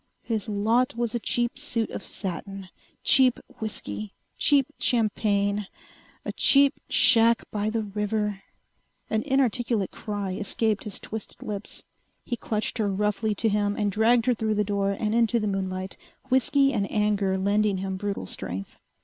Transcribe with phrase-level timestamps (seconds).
[0.23, 2.69] His lot was a cheap suit of satin!
[3.03, 4.15] Cheap whiskey!
[4.35, 5.67] Cheap champagne!
[6.25, 8.41] A cheap shack by the river....
[9.11, 11.85] An inarticulate cry escaped his twisted lips.
[12.25, 15.45] He clutched her roughly to him and dragged her through the door and into the
[15.45, 15.97] moonlight,
[16.29, 18.77] whiskey and anger lending him brutal strength.